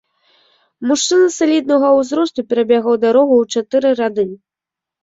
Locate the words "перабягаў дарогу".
2.55-3.33